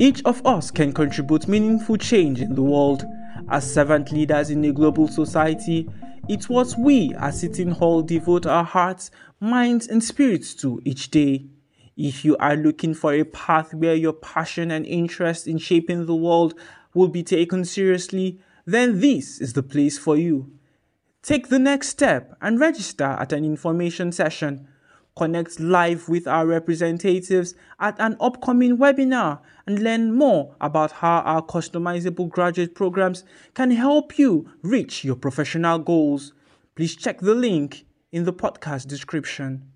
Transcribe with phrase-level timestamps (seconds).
[0.00, 3.04] Each of us can contribute meaningful change in the world.
[3.50, 5.90] As servant leaders in a global society,
[6.26, 9.10] it's what we as Seton Hall devote our hearts,
[9.40, 11.44] minds, and spirits to each day.
[11.98, 16.16] If you are looking for a path where your passion and interest in shaping the
[16.16, 16.54] world
[16.94, 20.50] will be taken seriously, then this is the place for you.
[21.22, 24.66] Take the next step and register at an information session.
[25.20, 31.42] Connect live with our representatives at an upcoming webinar and learn more about how our
[31.42, 36.32] customizable graduate programs can help you reach your professional goals.
[36.74, 39.70] Please check the link in the podcast description.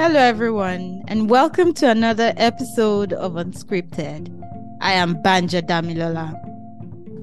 [0.00, 4.32] Hello, everyone, and welcome to another episode of Unscripted.
[4.80, 6.51] I am Banjo Damilola.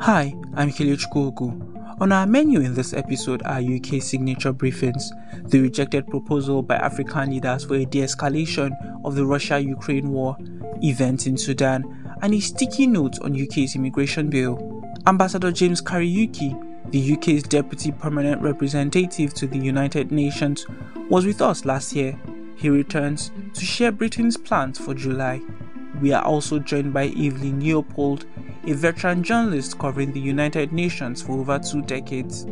[0.01, 1.99] Hi, I'm Kelechukwu Ogu.
[1.99, 5.03] On our menu in this episode are UK signature briefings,
[5.49, 8.71] the rejected proposal by African leaders for a de escalation
[9.03, 10.37] of the Russia Ukraine war,
[10.81, 11.83] events in Sudan,
[12.21, 14.81] and a sticky note on UK's immigration bill.
[15.05, 20.65] Ambassador James Kariuki, the UK's deputy permanent representative to the United Nations,
[21.09, 22.17] was with us last year.
[22.55, 25.41] He returns to share Britain's plans for July.
[26.01, 28.25] We are also joined by Evelyn Leopold,
[28.65, 32.45] a veteran journalist covering the United Nations for over two decades.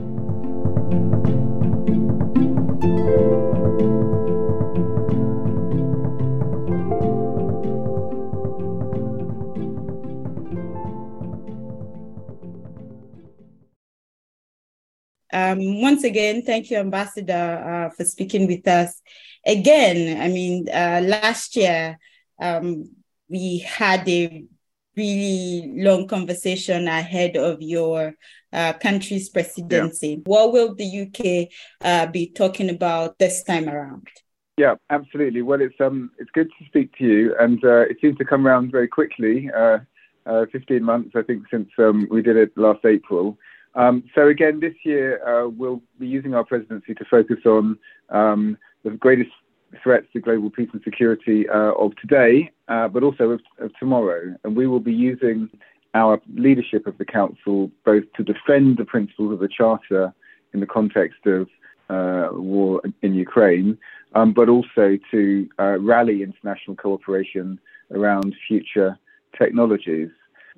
[15.33, 19.01] Um, once again, thank you, Ambassador, uh, for speaking with us.
[19.45, 21.99] Again, I mean, uh, last year
[22.41, 22.89] um,
[23.29, 24.45] we had a
[24.97, 28.15] really long conversation ahead of your
[28.51, 30.09] uh, country's presidency.
[30.09, 30.23] Yeah.
[30.25, 31.49] What will the UK
[31.81, 34.07] uh, be talking about this time around?
[34.57, 35.43] Yeah, absolutely.
[35.43, 38.47] Well, it's um, it's good to speak to you, and uh, it seems to come
[38.47, 39.49] around very quickly.
[39.55, 39.79] Uh,
[40.25, 43.37] uh, 15 months, I think, since um, we did it last April.
[43.75, 47.77] Um, so again, this year uh, we'll be using our presidency to focus on
[48.09, 49.29] um, the greatest
[49.83, 54.35] threats to global peace and security uh, of today, uh, but also of, of, tomorrow.
[54.43, 55.49] And we will be using
[55.93, 60.13] our leadership of the Council both to defend the principles of the Charter
[60.53, 61.47] in the context of
[61.89, 63.77] uh, war in Ukraine,
[64.15, 67.59] um, but also to uh, rally international cooperation
[67.91, 68.97] around future
[69.37, 70.09] technologies.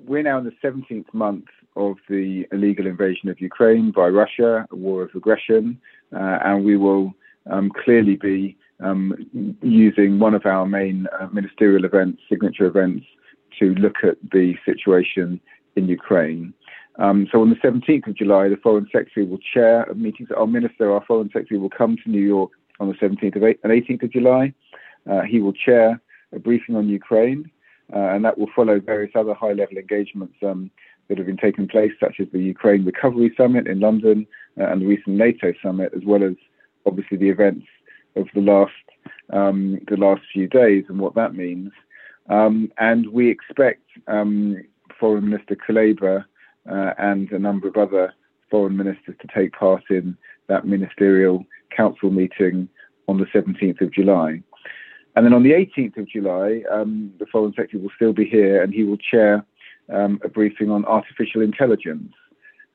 [0.06, 4.76] We're now in the 17th month of the illegal invasion of Ukraine by Russia, a
[4.76, 5.80] war of aggression,
[6.12, 7.14] uh, and we will
[7.50, 9.14] um, clearly be um,
[9.62, 13.06] using one of our main uh, ministerial events, signature events,
[13.58, 15.40] to look at the situation
[15.76, 16.54] in Ukraine.
[16.98, 20.26] Um, so on the 17th of July, the Foreign Secretary will chair a meeting.
[20.36, 23.72] Our minister, our Foreign Secretary, will come to New York on the 17th of and
[23.72, 24.52] 18th of July.
[25.10, 26.00] Uh, he will chair
[26.34, 27.50] a briefing on Ukraine,
[27.94, 30.70] uh, and that will follow various other high-level engagements um,
[31.08, 34.26] that have been taking place, such as the Ukraine Recovery Summit in London
[34.60, 36.34] uh, and the recent NATO summit, as well as
[36.86, 37.66] obviously the events
[38.16, 38.72] of the last
[39.32, 41.70] um, the last few days and what that means.
[42.28, 44.56] Um, and we expect um,
[44.98, 46.24] Foreign Minister Kuleba
[46.70, 48.12] uh, and a number of other
[48.50, 50.16] foreign ministers to take part in
[50.48, 51.44] that ministerial
[51.74, 52.68] council meeting
[53.08, 54.42] on the 17th of July.
[55.16, 58.62] And then on the 18th of July, um, the Foreign Secretary will still be here
[58.62, 59.44] and he will chair
[59.92, 62.12] um, a briefing on artificial intelligence.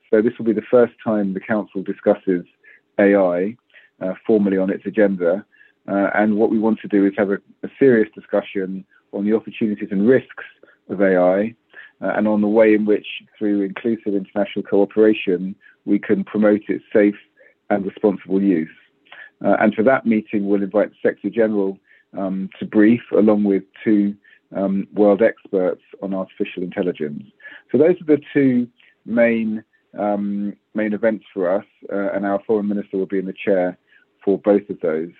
[0.09, 2.45] So this will be the first time the Council discusses
[2.99, 3.55] AI
[4.01, 5.45] uh, formally on its agenda.
[5.87, 8.83] Uh, and what we want to do is have a, a, serious discussion
[9.13, 10.43] on the opportunities and risks
[10.89, 11.55] of AI
[12.01, 13.05] uh, and on the way in which,
[13.37, 17.15] through inclusive international cooperation, we can promote its safe
[17.69, 18.69] and responsible use.
[19.43, 21.77] Uh, and for that meeting, we'll invite the Secretary General
[22.17, 24.15] um, to brief, along with two
[24.55, 27.23] um, world experts on artificial intelligence.
[27.71, 28.67] So those are the two
[29.05, 29.63] main
[29.97, 33.77] um, main events for us, uh, and our foreign minister will be in the chair
[34.25, 35.11] for both of those.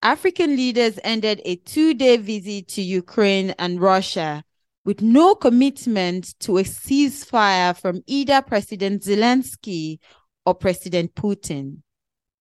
[0.00, 4.44] African leaders ended a two-day visit to Ukraine and Russia
[4.84, 9.98] with no commitment to a ceasefire from either President Zelensky
[10.46, 11.78] or President Putin.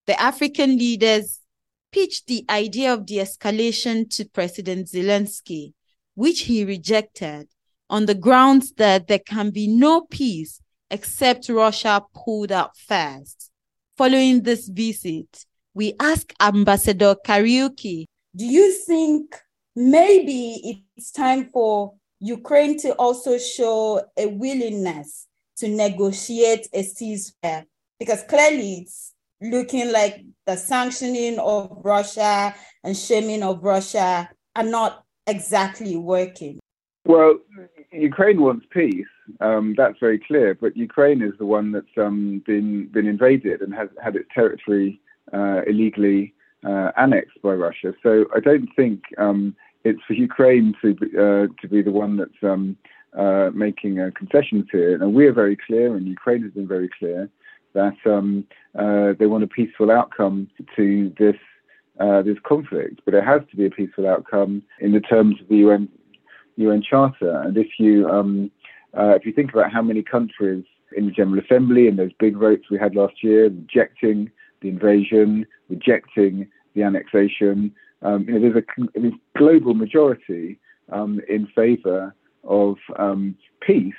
[0.07, 1.39] The African leaders
[1.93, 5.73] pitched the idea of de escalation to President Zelensky,
[6.15, 7.47] which he rejected
[7.89, 10.59] on the grounds that there can be no peace
[10.91, 13.51] except Russia pulled out first.
[13.95, 18.05] Following this visit, we ask Ambassador Kariuki,
[18.35, 19.35] do you think
[19.75, 25.27] maybe it's time for Ukraine to also show a willingness
[25.57, 27.65] to negotiate a ceasefire?
[27.99, 35.03] Because clearly it's looking like the sanctioning of Russia and shaming of Russia are not
[35.27, 36.59] exactly working?
[37.05, 37.39] Well,
[37.91, 39.05] Ukraine wants peace.
[39.41, 40.55] Um, that's very clear.
[40.55, 45.01] But Ukraine is the one that's um, been been invaded and has had its territory
[45.33, 46.33] illegally
[46.65, 47.93] uh, annexed by Russia.
[48.01, 52.17] So I don't think um, it's for Ukraine to be, uh, to be the one
[52.17, 52.77] that's um,
[53.17, 54.95] uh, making concessions here.
[54.95, 57.29] And we are very clear, and Ukraine has been very clear
[57.73, 58.45] that um,
[58.77, 61.35] uh, they want a peaceful outcome to this
[61.99, 63.01] uh, this conflict.
[63.05, 65.89] But it has to be a peaceful outcome in the terms of the UN
[66.55, 67.41] UN Charter.
[67.41, 68.51] And if you um,
[68.97, 70.65] uh, if you think about how many countries
[70.95, 74.31] in the General Assembly and those big votes we had last year rejecting
[74.63, 77.71] the invasion, rejecting the annexation,
[78.01, 80.59] um, you know, there's a, global majority
[80.91, 82.13] um, in favour
[82.43, 83.93] of um, peace,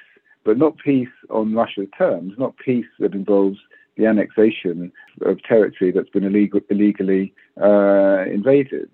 [0.44, 3.58] but not peace on Russia's terms, not peace that involves
[3.96, 7.32] the annexation of territory that's been illegal, illegally
[7.62, 8.90] uh, invaded.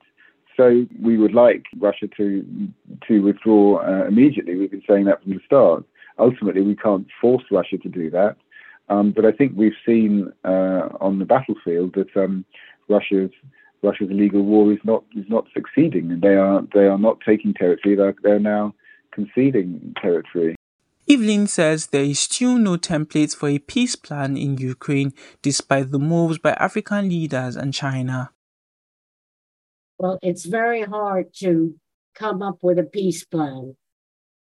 [0.57, 2.45] So we would like Russia to
[3.09, 4.57] to withdraw uh, immediately.
[4.57, 5.85] We've been saying that from the start.
[6.19, 8.37] Ultimately, we can't force Russia to do that.
[8.91, 12.45] Um, but I think we've seen uh, on the battlefield that um,
[12.89, 13.31] Russia's
[13.83, 17.55] Russia's illegal war is not is not succeeding, and they are they are not taking
[17.55, 17.95] territory.
[17.95, 18.75] They're, they're now
[19.13, 20.57] conceding territory.
[21.09, 25.99] Evelyn says there is still no template for a peace plan in Ukraine, despite the
[25.99, 28.31] moves by African leaders and China.
[29.99, 31.75] Well, it's very hard to
[32.15, 33.77] come up with a peace plan.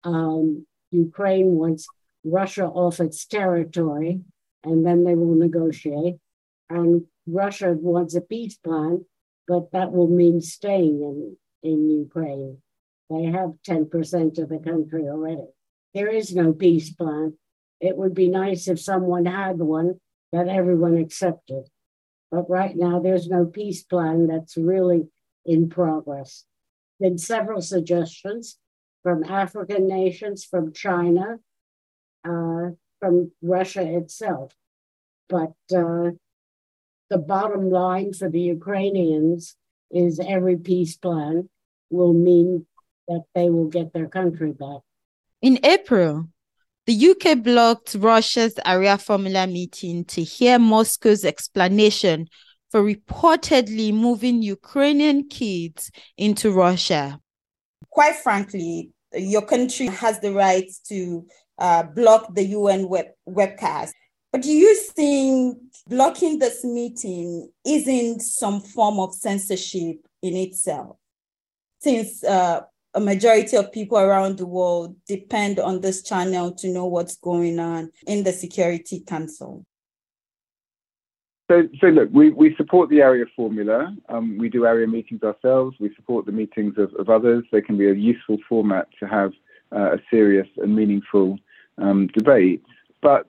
[0.04, 1.88] Um, Ukraine wants
[2.24, 4.22] Russia off its territory,
[4.68, 6.18] and then they will negotiate.
[6.70, 9.06] And Russia wants a peace plan,
[9.48, 12.58] but that will mean staying in, in Ukraine.
[13.10, 15.48] They have 10% of the country already.
[15.94, 17.38] There is no peace plan.
[17.80, 20.00] It would be nice if someone had one
[20.34, 21.64] that everyone accepted.
[22.30, 25.08] But right now, there's no peace plan that's really
[25.46, 26.44] in progress.
[27.00, 28.58] Been several suggestions
[29.04, 31.38] from African nations, from China,
[32.28, 34.54] uh, from Russia itself.
[35.30, 36.12] But uh,
[37.10, 39.56] the bottom line for the Ukrainians
[39.92, 41.50] is every peace plan
[41.90, 42.66] will mean
[43.08, 44.82] that they will get their country back.
[45.42, 46.28] In April,
[46.86, 52.28] the UK blocked Russia's Arria Formula meeting to hear Moscow's explanation
[52.72, 57.20] for reportedly moving Ukrainian kids into Russia.
[57.90, 61.26] Quite frankly, your country has the right to
[61.58, 63.92] uh, block the UN web- webcast.
[64.32, 65.58] But do you think
[65.88, 70.98] blocking this meeting isn't some form of censorship in itself?
[71.80, 72.62] Since uh,
[72.94, 77.60] a majority of people around the world depend on this channel to know what's going
[77.60, 79.66] on in the Security Council.
[81.50, 83.96] So, so look, we, we support the Arria formula.
[84.10, 85.78] Um, we do Arria meetings ourselves.
[85.80, 87.46] We support the meetings of, of others.
[87.52, 89.32] They can be a useful format to have
[89.74, 91.38] uh, a serious and meaningful
[91.78, 92.64] um, debate.
[93.02, 93.28] But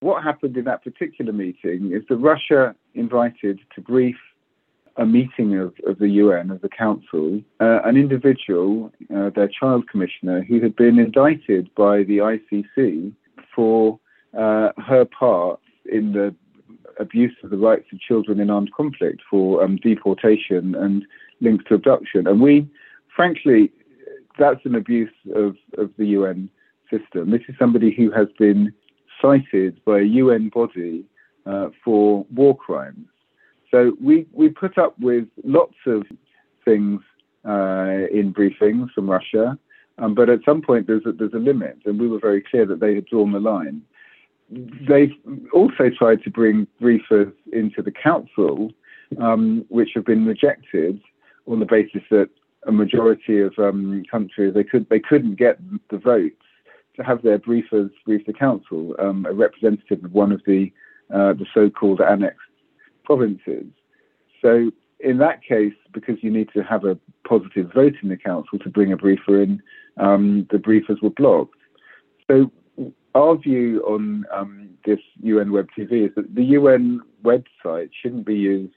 [0.00, 4.16] what happened in that particular meeting is that Russia invited to brief
[4.96, 9.88] a meeting of, of the UN, of the Council, uh, an individual, uh, their child
[9.88, 13.12] commissioner, who had been indicted by the ICC
[13.54, 13.98] for
[14.36, 15.60] uh, her part
[15.90, 16.34] in the
[16.98, 21.04] abuse of the rights of children in armed conflict, for um, deportation and
[21.40, 22.26] linked to abduction.
[22.26, 22.68] And we,
[23.14, 23.72] frankly,
[24.38, 26.50] that's an abuse of, of the UN
[26.90, 27.30] system.
[27.30, 28.72] This is somebody who has been
[29.20, 31.04] cited by a UN body
[31.46, 33.06] uh, for war crimes.
[33.70, 36.04] So we, we put up with lots of
[36.64, 37.00] things
[37.46, 39.58] uh, in briefings from Russia,
[39.98, 42.66] um, but at some point there's a, there's a limit, and we were very clear
[42.66, 43.82] that they had drawn the line.
[44.50, 45.12] They've
[45.52, 48.72] also tried to bring briefers into the council,
[49.20, 51.00] um, which have been rejected
[51.46, 52.28] on the basis that
[52.66, 55.58] a majority of um, countries they could they couldn't get
[55.90, 56.42] the votes
[57.04, 60.72] have their briefers brief the council, um, a representative of one of the
[61.12, 62.38] uh, the so-called annexed
[63.04, 63.66] provinces.
[64.40, 68.58] So in that case, because you need to have a positive vote in the council
[68.58, 69.62] to bring a briefer in,
[69.96, 71.56] um, the briefers were blocked.
[72.28, 72.50] So
[73.14, 78.36] our view on um, this UN Web TV is that the UN website shouldn't be
[78.36, 78.74] used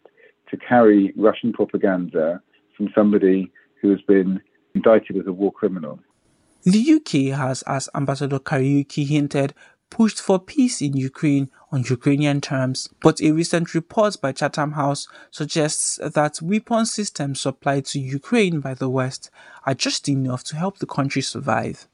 [0.50, 2.42] to carry Russian propaganda
[2.76, 3.52] from somebody
[3.82, 4.42] who has been
[4.76, 6.00] indicted as a war criminal.
[6.66, 9.54] The UK has, as Ambassador Kariuki hinted,
[9.90, 15.10] pushed for peace in Ukraine on Ukrainian terms, but a recent report by Chatham House
[15.30, 19.30] suggests that weapon systems supplied to Ukraine by the West
[19.66, 21.86] are just enough to help the country survive.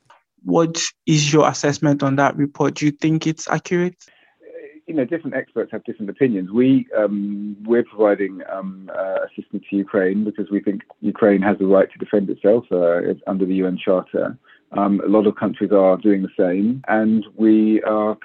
[0.43, 2.75] What is your assessment on that report?
[2.75, 3.97] Do you think it's accurate?
[4.85, 6.49] you know, different experts have different opinions.
[6.49, 11.67] We um, we're providing um, uh, assistance to Ukraine because we think Ukraine has the
[11.67, 14.35] right to defend itself uh, under the UN Charter.
[14.71, 18.17] Um, a lot of countries are doing the same, and we are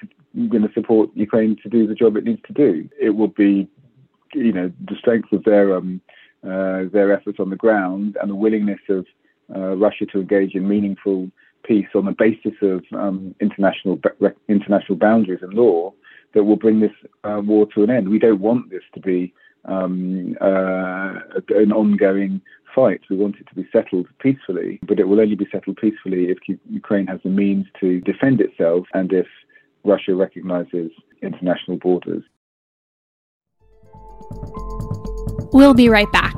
[0.48, 2.88] going to support Ukraine to do the job it needs to do.
[3.00, 3.68] It will be,
[4.34, 6.00] you know, the strength of their um,
[6.44, 9.06] uh, their efforts on the ground and the willingness of
[9.54, 11.30] uh, Russia to engage in meaningful
[11.64, 13.98] peace on the basis of um, international
[14.48, 15.92] international boundaries and law
[16.34, 16.92] that will bring this
[17.24, 18.08] uh, war to an end.
[18.08, 19.32] We don't want this to be
[19.66, 21.14] um, uh,
[21.50, 22.40] an ongoing
[22.75, 23.00] fight.
[23.09, 26.38] We want it to be settled peacefully, but it will only be settled peacefully if
[26.68, 29.26] Ukraine has the means to defend itself and if
[29.85, 30.90] Russia recognizes
[31.23, 32.25] international borders.
[35.52, 36.35] We'll be right back.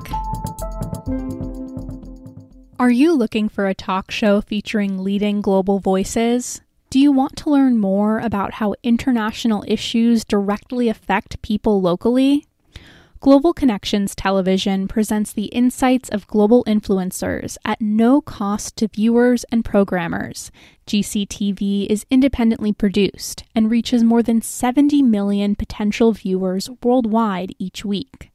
[2.79, 6.61] Are you looking for a talk show featuring leading global voices?
[6.91, 12.47] Do you want to learn more about how international issues directly affect people locally?
[13.21, 19.65] Global Connections Television presents the insights of global influencers at no cost to viewers and
[19.65, 20.51] programmers.
[20.87, 28.31] GCTV is independently produced and reaches more than 70 million potential viewers worldwide each week.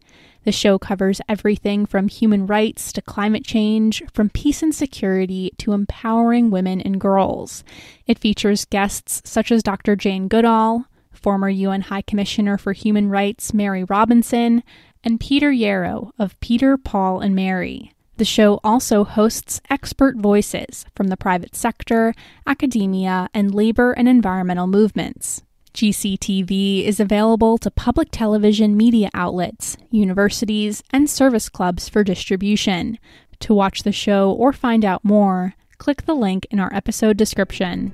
[0.45, 5.73] The show covers everything from human rights to climate change, from peace and security to
[5.73, 7.63] empowering women and girls.
[8.07, 9.95] It features guests such as Dr.
[9.95, 10.85] Jane Goodall,
[11.21, 14.63] former UN High Commissioner for Human Rights Mary Robinson,
[15.03, 17.93] and Peter Yarrow of Peter, Paul, and Mary.
[18.17, 22.13] The show also hosts expert voices from the private sector,
[22.45, 25.41] academia, and labor and environmental movements.
[25.73, 32.99] GCTV is available to public television media outlets, universities, and service clubs for distribution.
[33.39, 37.93] To watch the show or find out more, click the link in our episode description.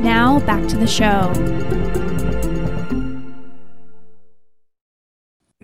[0.00, 1.32] Now, back to the show.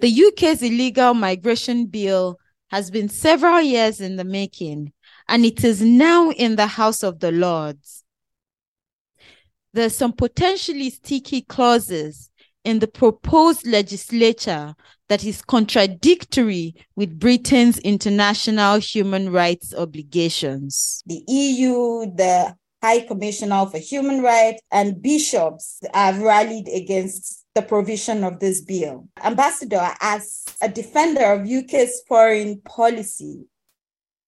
[0.01, 2.39] The UK's illegal migration bill
[2.71, 4.93] has been several years in the making,
[5.29, 8.05] and it is now in the House of the Lords
[9.75, 12.31] there's some potentially sticky clauses
[12.65, 14.75] in the proposed legislature
[15.09, 21.03] that is contradictory with Britain's international human rights obligations.
[21.07, 28.23] The EU, the High Commissioner for Human Rights, and bishops have rallied against the provision
[28.23, 29.09] of this bill.
[29.25, 33.47] Ambassador, as a defender of UK's foreign policy,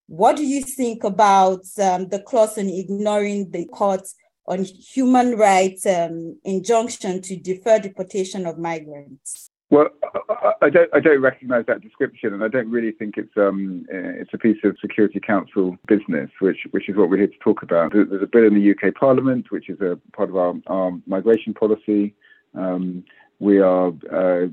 [0.07, 4.15] what do you think about um, the clause on ignoring the court's
[4.47, 9.51] on human rights um, injunction to defer deportation of migrants?
[9.69, 9.89] Well,
[10.63, 14.31] I don't, I don't recognise that description, and I don't really think it's um, it's
[14.33, 17.93] a piece of Security Council business, which which is what we're here to talk about.
[17.93, 21.53] There's a bill in the UK Parliament, which is a part of our, our migration
[21.53, 22.15] policy.
[22.55, 23.05] Um,
[23.41, 24.47] we are uh,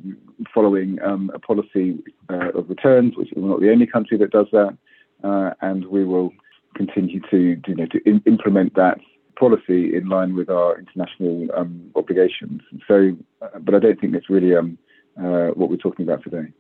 [0.54, 4.48] following um, a policy uh, of returns, which we're not the only country that does
[4.52, 4.76] that,
[5.24, 6.34] uh, and we will
[6.76, 8.98] continue to, you know, to in- implement that
[9.40, 12.62] policy in line with our international um, obligations.
[12.88, 14.78] So, uh, but I don't think it's really um,
[15.18, 16.52] uh, what we're talking about today.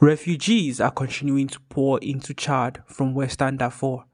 [0.00, 4.04] Refugees are continuing to pour into Chad from Western Darfur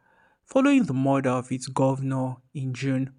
[0.44, 3.12] following the murder of its governor in June.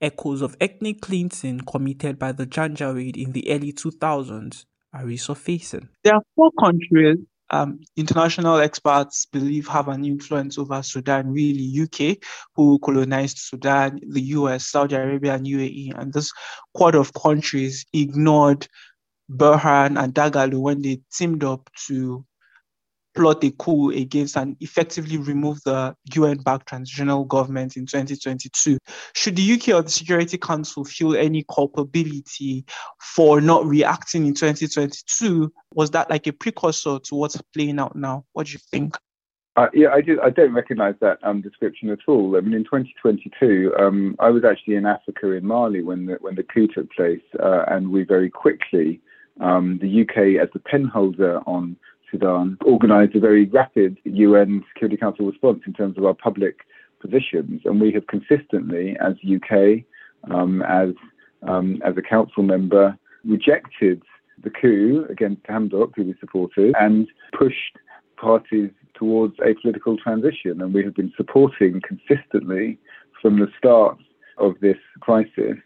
[0.00, 5.88] Echoes of ethnic cleansing committed by the Janjaweed in the early 2000s are resurfacing.
[6.02, 7.18] There are four countries
[7.50, 12.18] um, international experts believe have an influence over Sudan, really UK,
[12.54, 15.92] who colonized Sudan, the US, Saudi Arabia, and UAE.
[15.96, 16.32] And this
[16.74, 18.66] quad of countries ignored
[19.30, 22.24] Burhan and Dagalo when they teamed up to
[23.16, 28.78] plot a coup against and effectively remove the UN backed transitional government in 2022.
[29.14, 32.64] Should the UK or the Security Council feel any culpability
[33.00, 35.52] for not reacting in 2022?
[35.74, 38.24] Was that like a precursor to what's playing out now?
[38.34, 38.96] What do you think?
[39.56, 42.36] Uh, yeah, I, do, I don't recognise that um, description at all.
[42.36, 46.34] I mean, in 2022, um, I was actually in Africa in Mali when the, when
[46.34, 49.00] the coup took place, uh, and we very quickly,
[49.40, 51.76] um, the UK as the penholder on
[52.10, 56.60] Sudan organised a very rapid UN Security Council response in terms of our public
[57.00, 59.84] positions, and we have consistently, as UK,
[60.30, 60.90] um, as
[61.46, 64.02] um, as a council member, rejected
[64.42, 67.06] the coup against Hamdok, who we supported, and
[67.38, 67.76] pushed
[68.16, 70.60] parties towards a political transition.
[70.60, 72.78] And we have been supporting consistently
[73.20, 73.98] from the start
[74.38, 75.56] of this crisis,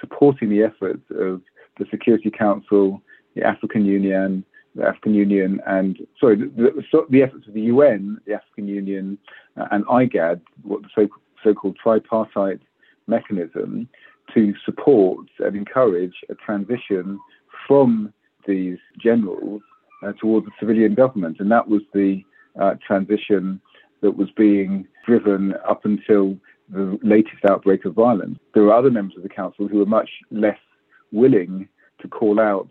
[0.00, 1.40] supporting the efforts of
[1.78, 3.00] the Security Council,
[3.34, 4.44] the African Union,
[4.74, 9.18] the African Union and sorry, the, the, efforts of the UN, the African Union,
[9.56, 11.08] uh, and IGAD, what the so,
[11.42, 12.60] so-called tripartite
[13.06, 13.88] mechanism,
[14.34, 17.18] to support and encourage a transition
[17.66, 18.12] from
[18.46, 19.62] these generals
[20.04, 21.38] uh, towards a civilian government.
[21.40, 22.22] And that was the
[22.60, 23.60] uh, transition
[24.02, 26.36] that was being driven up until
[26.68, 28.38] the latest outbreak of violence.
[28.54, 30.58] There were other members of the council who were much less
[31.12, 31.68] willing
[32.00, 32.68] to call out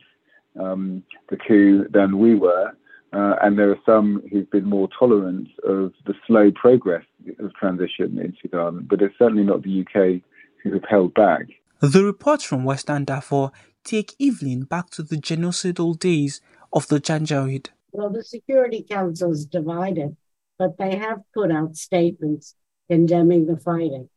[0.60, 2.72] um, the coup than we were.
[3.12, 7.04] Uh, and there are some who've been more tolerant of the slow progress
[7.40, 10.22] of transition in Sudan, but it's certainly not the UK
[10.64, 11.48] who have held back.
[11.80, 13.52] The reports from Western Darfur
[13.84, 16.42] take Evelyn back to the genocidal days
[16.72, 17.70] of the Janjaweed.
[17.92, 20.16] Well, the Security Council is divided,
[20.60, 22.56] but they have put out statements
[22.90, 24.10] condemning the fighting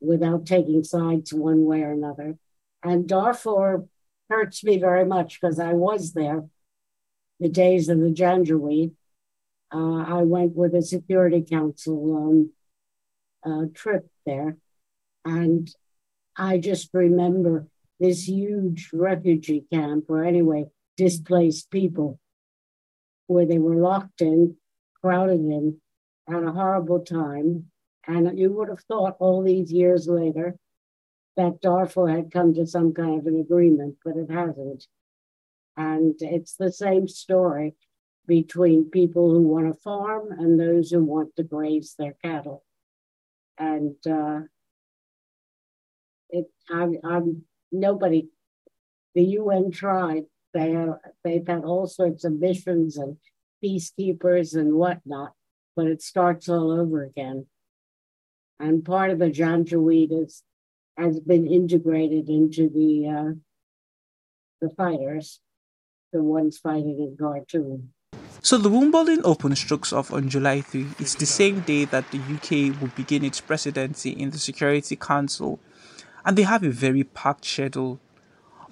[0.00, 2.38] without taking sides one way or another.
[2.82, 3.86] And Darfur
[4.28, 6.44] hurts me very much because I was there
[7.40, 8.92] the days of the Janjaweed.
[9.72, 12.52] Uh, I went with a Security Council um,
[13.44, 14.56] uh, trip there,
[15.24, 15.70] and
[16.36, 17.66] I just remember
[18.00, 20.66] this huge refugee camp, or anyway,
[20.96, 22.18] displaced people,
[23.26, 24.56] where they were locked in,
[25.02, 25.80] crowded in,
[26.26, 27.66] had a horrible time.
[28.06, 30.56] And you would have thought all these years later
[31.38, 34.88] that Darfur had come to some kind of an agreement, but it hasn't.
[35.76, 37.76] And it's the same story
[38.26, 42.64] between people who want to farm and those who want to graze their cattle.
[43.56, 44.40] And uh,
[46.28, 48.28] it, I'm, I'm nobody.
[49.14, 50.24] The UN tried.
[50.52, 53.16] They have, they've had all sorts of missions and
[53.64, 55.34] peacekeepers and whatnot,
[55.76, 57.46] but it starts all over again.
[58.58, 60.42] And part of the Janjaweed is
[60.98, 63.32] has been integrated into the uh,
[64.60, 65.40] the fighters,
[66.12, 67.90] the ones fighting in Khartoum.
[68.42, 70.86] So the Wimbledon Open strokes off on July 3.
[70.98, 75.58] It's the same day that the UK will begin its presidency in the Security Council,
[76.24, 78.00] and they have a very packed schedule.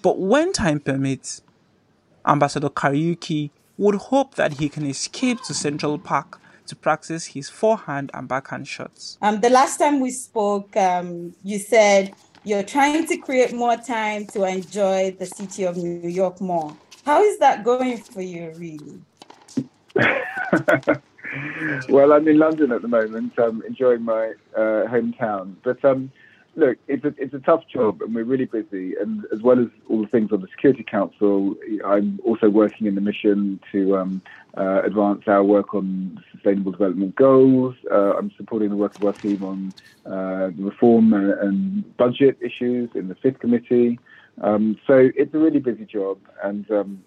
[0.02, 1.42] But when time permits,
[2.26, 8.10] Ambassador Kariuki would hope that he can escape to Central Park to practice his forehand
[8.14, 9.18] and backhand shots.
[9.22, 14.26] Um, the last time we spoke, um, you said you're trying to create more time
[14.28, 16.76] to enjoy the city of New York more.
[17.04, 19.00] How is that going for you, really?
[21.88, 25.54] well, I'm in London at the moment, I'm enjoying my uh, hometown.
[25.62, 26.10] But um,
[26.56, 28.94] look, it's a, it's a tough job and we're really busy.
[28.96, 32.94] And as well as all the things on the Security Council, I'm also working in
[32.94, 34.22] the mission to um,
[34.56, 37.76] uh, advance our work on Sustainable Development Goals.
[37.90, 39.72] Uh, I'm supporting the work of our team on
[40.10, 44.00] uh, reform and budget issues in the Fifth Committee.
[44.40, 46.18] Um, so it's a really busy job.
[46.42, 47.04] And um,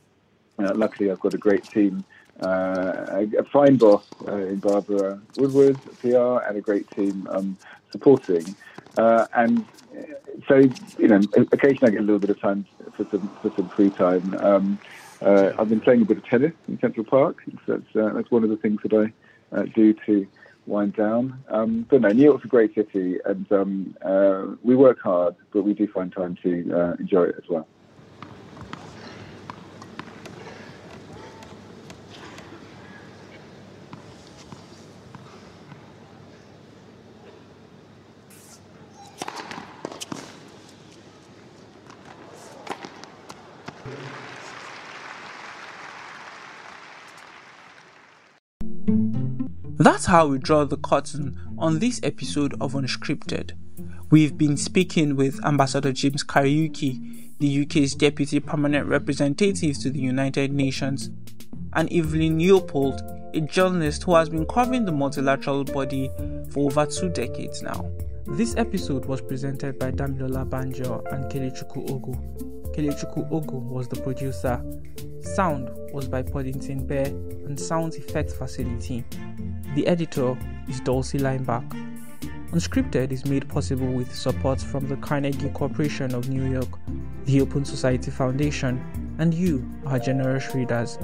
[0.59, 2.03] uh, luckily, I've got a great team.
[2.41, 7.57] Uh, a, fine boss uh, in Barbara Woodward, PR, and a great team um,
[7.91, 8.55] supporting.
[8.97, 9.65] Uh, and
[10.47, 10.55] so,
[10.97, 11.19] you know,
[11.51, 14.35] occasionally I get a little bit of time for some for some free time.
[14.39, 14.79] Um,
[15.21, 17.43] uh, I've been playing a bit of tennis in Central Park.
[17.65, 20.27] So that's uh, that's one of the things that I uh, do to
[20.65, 21.43] wind down.
[21.49, 25.63] Um, but no, New York's a great city, and um, uh, we work hard, but
[25.63, 27.67] we do find time to uh, enjoy it as well.
[49.81, 53.53] That's how we draw the curtain on this episode of Unscripted.
[54.11, 60.51] We've been speaking with Ambassador James Kariuki, the UK's Deputy Permanent Representative to the United
[60.51, 61.11] Nations,
[61.71, 63.01] and Evelyn Leopold,
[63.33, 66.11] a journalist who has been covering the multilateral body
[66.49, 67.89] for over two decades now.
[68.27, 72.75] This episode was presented by Damilola Banjo and Kelechukwu Ogu.
[72.75, 74.61] Kelechukwu Ogu was the producer.
[75.21, 79.05] Sound was by Podington Bear and Sound Effects Facility
[79.75, 81.67] the editor is Dulcie Leimbach.
[82.51, 86.79] Unscripted is made possible with support from the Carnegie Corporation of New York,
[87.25, 88.83] the Open Society Foundation,
[89.19, 90.97] and you, our generous readers.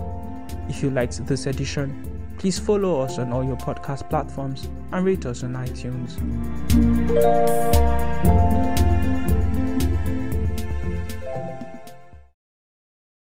[0.67, 5.25] If you liked this edition, please follow us on all your podcast platforms and rate
[5.25, 6.15] us on iTunes.